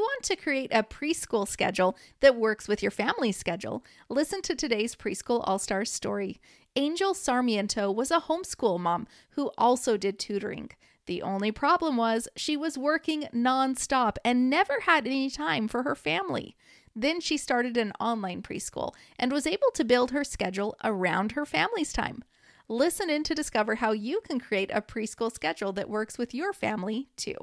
[0.00, 4.54] you want to create a preschool schedule that works with your family's schedule, listen to
[4.54, 6.40] today's Preschool All Stars story.
[6.74, 10.70] Angel Sarmiento was a homeschool mom who also did tutoring.
[11.04, 15.94] The only problem was she was working nonstop and never had any time for her
[15.94, 16.56] family.
[16.96, 21.44] Then she started an online preschool and was able to build her schedule around her
[21.44, 22.24] family's time.
[22.68, 26.54] Listen in to discover how you can create a preschool schedule that works with your
[26.54, 27.36] family too.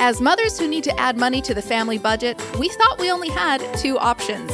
[0.00, 3.28] As mothers who need to add money to the family budget, we thought we only
[3.28, 4.52] had two options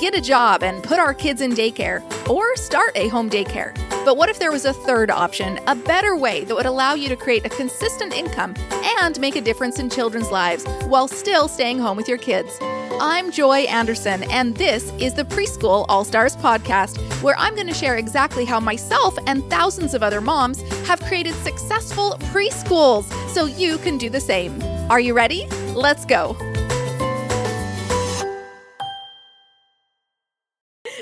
[0.00, 3.74] get a job and put our kids in daycare, or start a home daycare.
[4.06, 7.10] But what if there was a third option, a better way that would allow you
[7.10, 8.54] to create a consistent income
[9.02, 12.56] and make a difference in children's lives while still staying home with your kids?
[12.62, 17.74] I'm Joy Anderson, and this is the Preschool All Stars podcast, where I'm going to
[17.74, 23.76] share exactly how myself and thousands of other moms have created successful preschools so you
[23.78, 24.69] can do the same.
[24.90, 25.46] Are you ready?
[25.76, 26.36] Let's go.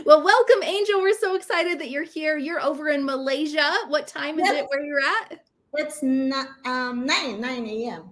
[0.05, 1.01] Well, welcome, Angel.
[1.01, 2.37] We're so excited that you're here.
[2.37, 3.73] You're over in Malaysia.
[3.87, 4.63] What time is yes.
[4.63, 5.41] it where you're at?
[5.73, 8.11] It's not um 9 9 a.m.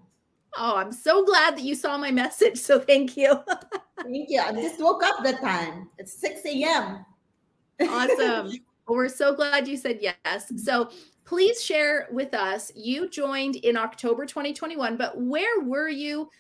[0.57, 2.57] Oh, I'm so glad that you saw my message.
[2.57, 3.39] So thank you.
[4.03, 4.41] thank you.
[4.41, 5.91] I just woke up that time.
[5.99, 7.05] It's 6 a.m.
[7.83, 8.53] awesome.
[8.89, 10.53] Well, we're so glad you said yes.
[10.65, 10.91] So
[11.27, 12.73] please share with us.
[12.75, 16.31] You joined in October 2021, but where were you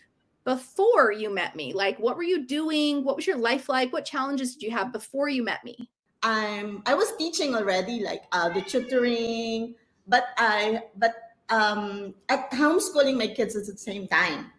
[0.44, 1.74] before you met me?
[1.74, 3.04] Like, what were you doing?
[3.04, 3.92] What was your life like?
[3.92, 5.90] What challenges did you have before you met me?
[6.22, 9.74] I'm I was teaching already, like uh, the tutoring,
[10.06, 11.14] but I but
[11.50, 14.50] um, at homeschooling my kids at the same time.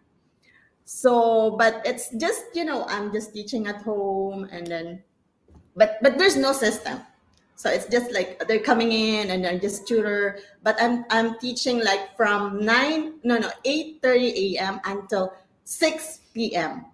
[0.84, 5.02] So, but it's just you know I'm just teaching at home, and then,
[5.74, 7.00] but but there's no system.
[7.58, 10.38] So it's just like they're coming in and they're just tutor.
[10.62, 14.78] But I'm I'm teaching like from nine no no eight thirty a.m.
[14.86, 15.34] until
[15.66, 16.86] six p.m.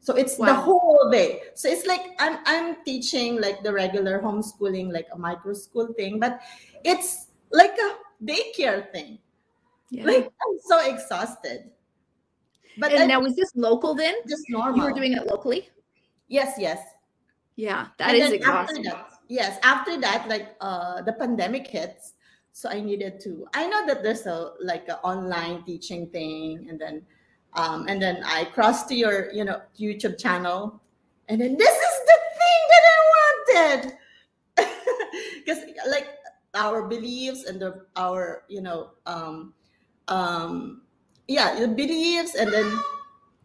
[0.00, 0.46] So it's wow.
[0.46, 1.52] the whole day.
[1.52, 6.16] So it's like I'm I'm teaching like the regular homeschooling, like a micro school thing,
[6.16, 6.40] but
[6.82, 9.20] it's like a daycare thing.
[9.90, 10.08] Yeah.
[10.08, 11.68] Like I'm so exhausted.
[12.78, 14.16] But and I, now is this local then?
[14.26, 14.80] Just normal.
[14.80, 15.68] You were doing it locally?
[16.28, 16.80] Yes, yes.
[17.56, 18.84] Yeah, that and is exhausting.
[18.84, 22.14] That, yes, after that, like uh the pandemic hits.
[22.52, 26.78] So I needed to I know that there's a like an online teaching thing and
[26.78, 27.06] then
[27.54, 30.82] um and then I crossed to your, you know, YouTube channel.
[31.30, 33.80] And then this is the thing that I wanted.
[35.40, 36.06] Because like
[36.54, 39.54] our beliefs and the, our you know um,
[40.08, 40.82] um,
[41.28, 42.66] yeah the beliefs and then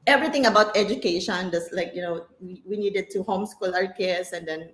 [0.07, 4.47] everything about education just like you know we, we needed to homeschool our kids and
[4.47, 4.69] then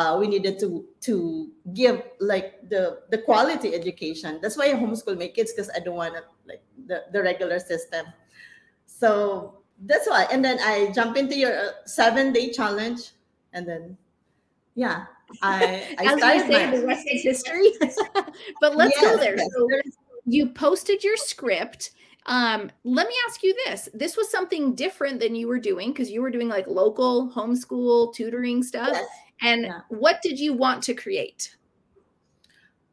[0.00, 5.18] uh, we needed to to give like the the quality education that's why i homeschool
[5.18, 8.06] my kids because i don't want to like the, the regular system
[8.86, 13.12] so that's why and then i jump into your uh, seven day challenge
[13.52, 13.96] and then
[14.74, 15.04] yeah
[15.42, 17.70] I, I As we say, my- the rest is history.
[18.60, 19.36] but let's yes, go there.
[19.36, 19.48] Yes.
[19.54, 19.68] So
[20.26, 21.92] you posted your script.
[22.26, 23.88] Um, let me ask you this.
[23.94, 28.12] This was something different than you were doing because you were doing like local homeschool
[28.12, 28.90] tutoring stuff.
[28.92, 29.06] Yes.
[29.42, 29.80] And yeah.
[29.88, 31.56] what did you want to create?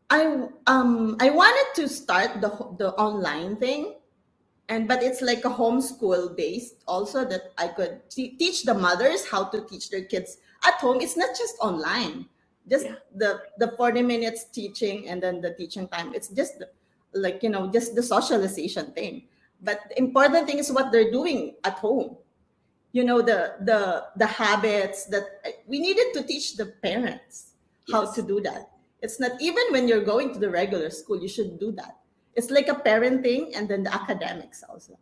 [0.10, 2.50] I um I wanted to start the
[2.80, 3.96] the online thing
[4.70, 9.28] and but it's like a homeschool based also that I could t- teach the mothers
[9.28, 12.26] how to teach their kids at home it's not just online
[12.70, 12.96] just yeah.
[13.16, 16.64] the the 40 minutes teaching and then the teaching time it's just
[17.14, 19.24] like you know just the socialization thing
[19.62, 22.18] but the important thing is what they're doing at home
[22.98, 25.26] you know the the the habits that
[25.70, 27.54] we needed to teach the parents
[27.94, 28.16] how yes.
[28.18, 28.74] to do that.
[29.06, 32.02] It's not even when you're going to the regular school you should do that.
[32.34, 34.98] It's like a parenting and then the academics also.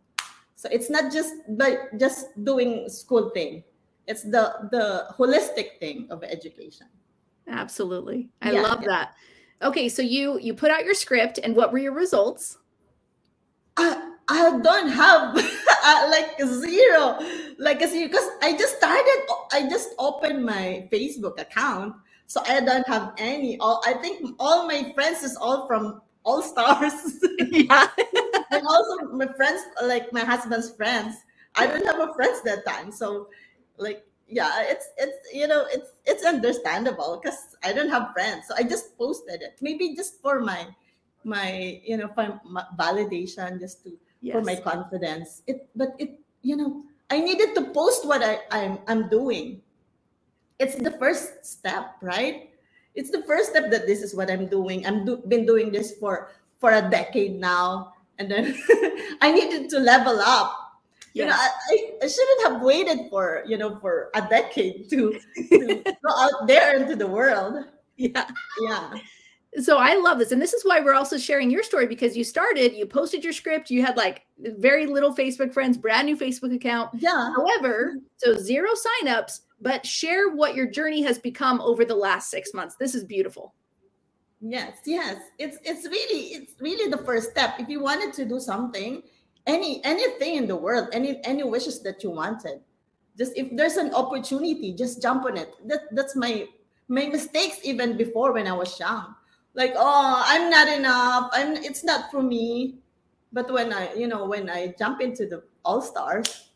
[0.60, 3.64] So it's not just but just doing school thing.
[4.06, 6.92] It's the the holistic thing of education.
[7.48, 8.28] Absolutely.
[8.42, 8.92] I yeah, love yeah.
[8.92, 9.08] that.
[9.72, 12.60] Okay so you you put out your script and what were your results?
[13.80, 15.36] I i don't have
[15.84, 17.20] uh, like zero
[17.58, 21.94] like zero because i just started i just opened my facebook account
[22.26, 23.56] so i don't have any.
[23.58, 26.92] All i think all my friends is all from all stars.
[27.52, 27.86] Yeah.
[28.50, 31.16] And also my friends like my husband's friends.
[31.54, 33.28] I don't have a friends that time so
[33.78, 38.54] like yeah it's it's you know it's it's understandable because i don't have friends so
[38.58, 39.56] i just posted it.
[39.62, 40.66] Maybe just for my
[41.24, 44.34] my you know for my validation just to yes.
[44.34, 45.42] for my confidence.
[45.46, 49.60] It but it you know i needed to post what i i'm i'm doing
[50.58, 52.50] it's the first step right
[52.94, 55.92] it's the first step that this is what i'm doing I've do, been doing this
[56.00, 58.56] for for a decade now, and then
[59.20, 60.62] I needed to level up.
[61.12, 65.18] You know, I, I shouldn't have waited for you know for a decade to,
[65.48, 67.64] to go out there into the world.
[67.96, 68.28] yeah.
[68.60, 68.90] Yeah.
[69.62, 70.32] So I love this.
[70.32, 73.32] And this is why we're also sharing your story because you started, you posted your
[73.32, 76.90] script, you had like very little Facebook friends, brand new Facebook account.
[76.94, 77.32] Yeah.
[77.34, 82.52] However, so zero signups, but share what your journey has become over the last six
[82.52, 82.76] months.
[82.76, 83.54] This is beautiful.
[84.40, 85.16] Yes, yes.
[85.38, 87.54] It's it's really it's really the first step.
[87.58, 89.02] If you wanted to do something,
[89.46, 92.60] any anything in the world, any any wishes that you wanted,
[93.16, 95.54] just if there's an opportunity, just jump on it.
[95.64, 96.46] That that's my
[96.88, 99.14] my mistakes even before when I was young.
[99.56, 101.30] Like, oh, I'm not enough.
[101.32, 102.78] I'm it's not for me.
[103.32, 106.52] But when I, you know, when I jump into the all stars,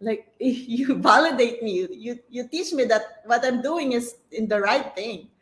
[0.00, 4.60] like you validate me, you you teach me that what I'm doing is in the
[4.60, 5.32] right thing.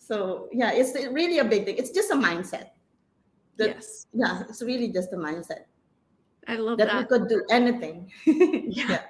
[0.00, 1.76] So yeah, it's really a big thing.
[1.76, 2.72] It's just a mindset.
[3.56, 4.06] That, yes.
[4.12, 5.64] Yeah, it's really just a mindset
[6.48, 8.10] I love that That we could do anything.
[8.26, 9.02] Yeah.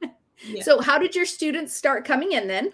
[0.00, 0.08] Yeah.
[0.62, 2.72] So how did your students start coming in then?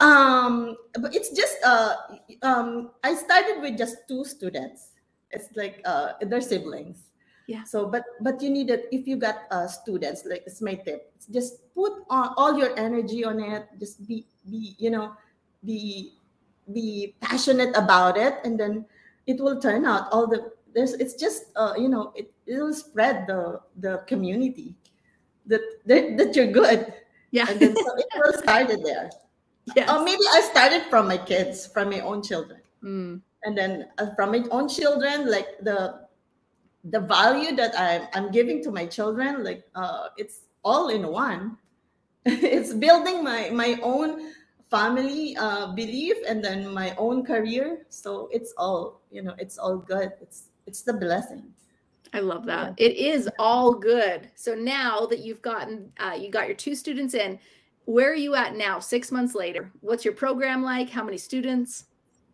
[0.00, 1.94] Um, but it's just uh
[2.42, 4.96] um I started with just two students.
[5.30, 7.12] It's like uh they're siblings.
[7.46, 7.64] Yeah.
[7.64, 11.12] So but but you need it if you got uh students, like it's my tip.
[11.30, 13.68] Just put on all your energy on it.
[13.78, 15.12] Just be be, you know,
[15.64, 16.16] be
[16.72, 18.84] be passionate about it and then
[19.26, 23.26] it will turn out all the there's it's just uh you know it it'll spread
[23.26, 24.74] the the community
[25.46, 26.94] that that, that you're good
[27.30, 27.46] Yeah.
[27.50, 29.10] and then so it will started there
[29.76, 29.88] yes.
[30.04, 34.32] Maybe I started from my kids, from my own children, Mm, and then uh, from
[34.32, 36.08] my own children, like the
[36.84, 41.58] the value that I'm I'm giving to my children, like uh, it's all in one.
[42.24, 44.32] it's building my my own
[44.70, 47.84] family uh, belief and then my own career.
[47.90, 49.34] So it's all you know.
[49.38, 50.12] It's all good.
[50.20, 51.52] It's it's the blessing.
[52.12, 52.74] I love that.
[52.76, 54.30] It is all good.
[54.34, 57.38] So now that you've gotten, uh, you got your two students in,
[57.90, 58.78] where are you at now?
[58.80, 60.90] Six months later, what's your program like?
[60.90, 61.84] How many students?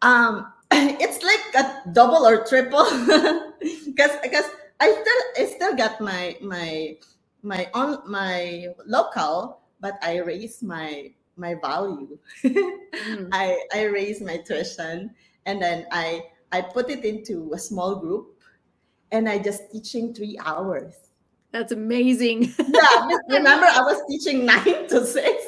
[0.02, 2.84] um it's like a double or triple
[3.86, 4.46] because because
[4.80, 6.96] i still i still got my my
[7.42, 12.18] my on my local but i raise my my value
[13.06, 15.10] Mm, i i raise my tuition
[15.46, 16.22] and then i
[16.52, 18.42] i put it into a small group
[19.12, 20.94] and i just teaching three hours
[21.52, 22.52] that's amazing.
[22.58, 25.45] yeah remember i was teaching nine to six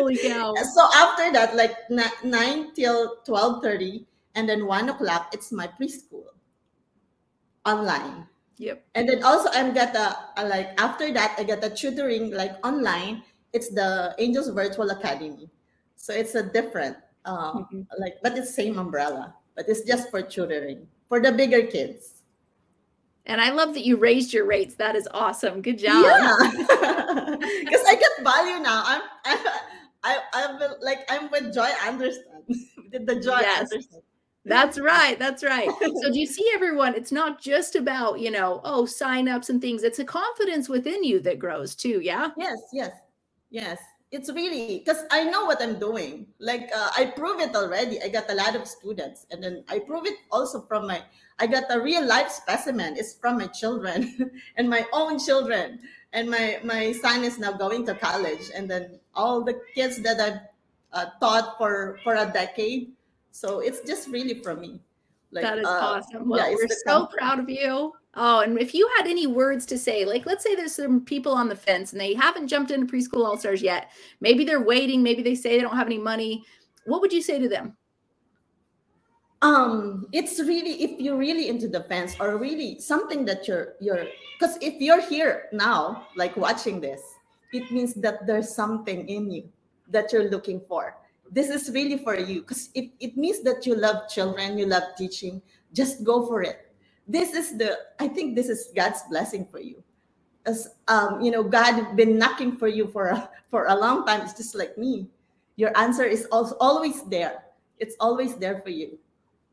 [0.00, 0.54] Holy cow.
[0.56, 4.04] so after that like 9 till 12.30
[4.34, 6.24] and then 1 o'clock it's my preschool
[7.66, 8.26] online
[8.60, 8.84] Yep.
[8.94, 12.52] and then also i'm got a, a like after that i get a tutoring like
[12.64, 15.48] online it's the angels virtual academy
[15.96, 17.86] so it's a different uh, Mhm.
[17.98, 22.20] like but it's same umbrella but it's just for tutoring for the bigger kids
[23.28, 24.74] And I love that you raised your rates.
[24.80, 25.60] That is awesome.
[25.62, 26.02] Good job.
[26.02, 26.34] yeah
[27.62, 29.32] because i get value now i'm i,
[30.02, 32.24] I i'm like i'm with joy anderson
[32.92, 33.72] the, the joy Yes.
[33.72, 34.02] anderson
[34.44, 35.18] That's right.
[35.18, 35.68] That's right.
[36.00, 36.94] So do you see everyone?
[36.94, 39.82] It's not just about, you know, oh, signups and things.
[39.82, 42.00] It's a confidence within you that grows too.
[42.00, 42.30] Yeah.
[42.38, 42.92] Yes, yes,
[43.50, 43.78] yes.
[44.10, 46.26] It's really because I know what I'm doing.
[46.40, 48.02] Like uh, I prove it already.
[48.02, 51.02] I got a lot of students, and then I prove it also from my.
[51.38, 52.96] I got a real life specimen.
[52.96, 55.78] It's from my children and my own children.
[56.12, 60.18] And my my son is now going to college, and then all the kids that
[60.20, 60.40] I've
[60.92, 62.92] uh, taught for for a decade.
[63.30, 64.80] So it's just really for me.
[65.30, 66.28] Like that is uh, awesome.
[66.28, 67.14] Well, yeah, we're so confidence.
[67.16, 67.92] proud of you.
[68.14, 71.32] Oh, and if you had any words to say, like let's say there's some people
[71.32, 73.92] on the fence and they haven't jumped into preschool all stars yet.
[74.20, 75.02] Maybe they're waiting.
[75.02, 76.42] Maybe they say they don't have any money.
[76.86, 77.76] What would you say to them?
[79.50, 84.06] Um it's really if you're really into the fence or really something that you're you're
[84.38, 87.00] because if you're here now like watching this
[87.52, 89.44] it means that there's something in you
[89.88, 90.94] that you're looking for.
[91.32, 94.94] This is really for you because it, it means that you love children you love
[94.96, 95.42] teaching
[95.72, 96.70] just go for it.
[97.08, 99.82] This is the i think this is god's blessing for you.
[100.46, 104.22] As um you know god been knocking for you for a for a long time.
[104.22, 105.08] It's just like me.
[105.56, 107.50] Your answer is also always there.
[107.78, 108.98] It's always there for you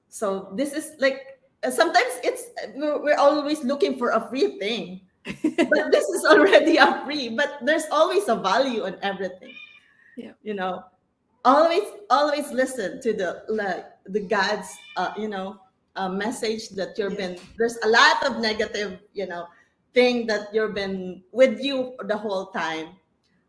[0.10, 2.46] so this is like uh, sometimes it's
[2.76, 5.02] we're, we're always looking for a free thing.
[5.44, 9.54] But this is already a free but there's always a value in everything.
[10.18, 10.34] Yeah.
[10.44, 10.84] you know
[11.46, 15.60] always always listen to the like the god's uh, you know
[15.96, 19.48] uh, message that you've been there's a lot of negative you know
[19.98, 22.94] thing that you've been with you the whole time.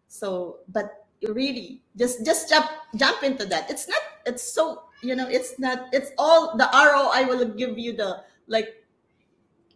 [0.08, 3.70] So but really just just jump jump into that.
[3.70, 7.92] It's not it's so you know it's not it's all the roi will give you
[7.92, 8.78] the like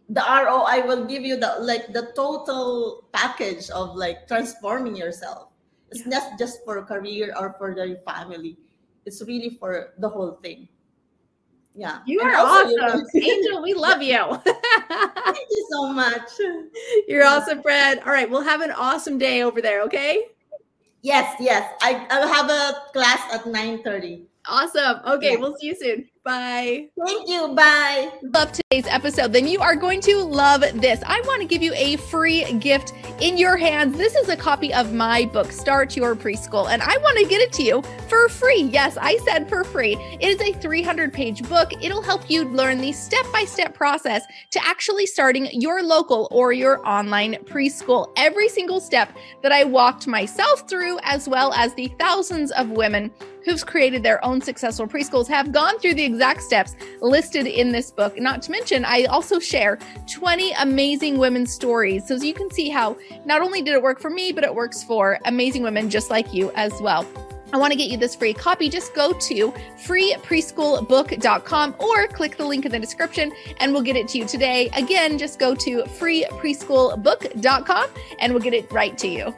[0.09, 5.49] the ROI will give you the like the total package of like transforming yourself.
[5.91, 8.57] It's not just for career or for your family.
[9.05, 10.67] It's really for the whole thing.
[11.75, 11.99] Yeah.
[12.05, 13.05] You are awesome.
[13.15, 14.17] Angel, we love you.
[14.45, 16.29] Thank you so much.
[17.07, 17.99] You're awesome, Fred.
[18.05, 20.27] All right, we'll have an awesome day over there, okay?
[21.01, 21.73] Yes, yes.
[21.81, 24.27] I, I'll have a class at 9 30.
[24.47, 24.99] Awesome.
[25.05, 25.39] Okay, yeah.
[25.39, 26.09] we'll see you soon.
[26.25, 26.87] Bye.
[27.05, 27.53] Thank you.
[27.53, 28.09] Bye.
[28.33, 29.33] Love today's episode.
[29.33, 31.01] Then you are going to love this.
[31.05, 33.97] I want to give you a free gift in your hands.
[33.97, 37.41] This is a copy of my book, Start Your Preschool, and I want to get
[37.41, 38.63] it to you for free.
[38.63, 39.97] Yes, I said for free.
[40.21, 41.71] It is a 300 page book.
[41.81, 46.53] It'll help you learn the step by step process to actually starting your local or
[46.53, 48.13] your online preschool.
[48.15, 53.11] Every single step that I walked myself through, as well as the thousands of women
[53.45, 57.91] who've created their own successful preschools have gone through the exact steps listed in this
[57.91, 58.19] book.
[58.19, 59.79] Not to mention, I also share
[60.11, 64.09] 20 amazing women's stories so you can see how not only did it work for
[64.09, 67.07] me, but it works for amazing women just like you as well.
[67.53, 68.67] I want to get you this free copy.
[68.67, 69.51] Just go to
[69.85, 74.71] freepreschoolbook.com or click the link in the description and we'll get it to you today.
[74.75, 79.35] Again, just go to freepreschoolbook.com and we'll get it right to you.